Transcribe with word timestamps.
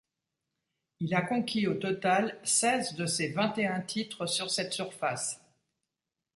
Il 0.99 1.13
a 1.13 1.21
conquis 1.21 1.67
au 1.67 1.75
total 1.75 2.39
seize 2.43 2.95
de 2.95 3.05
ses 3.05 3.27
vingt-et-un 3.33 3.81
titres 3.81 4.25
sur 4.25 4.49
cette 4.49 4.73
surface. 4.73 5.39